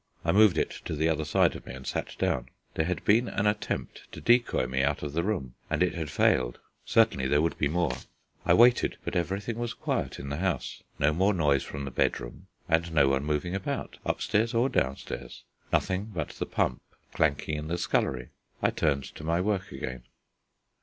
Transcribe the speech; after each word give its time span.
I 0.25 0.31
moved 0.31 0.57
it 0.57 0.71
to 0.85 0.95
the 0.95 1.07
other 1.07 1.25
side 1.25 1.55
of 1.55 1.67
me 1.67 1.75
and 1.75 1.85
sat 1.85 2.15
down. 2.17 2.49
There 2.73 2.87
had 2.87 3.05
been 3.05 3.27
an 3.27 3.45
attempt 3.45 4.11
to 4.13 4.19
decoy 4.19 4.65
me 4.65 4.81
out 4.81 5.03
of 5.03 5.13
the 5.13 5.21
room, 5.21 5.53
and 5.69 5.83
it 5.83 5.93
had 5.93 6.09
failed. 6.09 6.57
Certainly 6.83 7.27
there 7.27 7.39
would 7.43 7.55
be 7.59 7.67
more. 7.67 7.95
I 8.43 8.55
waited; 8.55 8.97
but 9.05 9.15
everything 9.15 9.59
was 9.59 9.75
quiet 9.75 10.17
in 10.17 10.29
the 10.29 10.37
house: 10.37 10.81
no 10.97 11.13
more 11.13 11.35
noise 11.35 11.61
from 11.61 11.85
the 11.85 11.91
bedroom 11.91 12.47
and 12.67 12.91
no 12.91 13.09
one 13.09 13.23
moving 13.23 13.53
about, 13.53 13.99
upstairs 14.03 14.55
or 14.55 14.69
downstairs; 14.69 15.43
nothing 15.71 16.05
but 16.05 16.29
the 16.29 16.47
pump 16.47 16.81
clanking 17.13 17.55
in 17.59 17.67
the 17.67 17.77
scullery. 17.77 18.29
I 18.59 18.71
turned 18.71 19.03
to 19.13 19.23
my 19.23 19.39
work 19.39 19.71
again. 19.71 20.01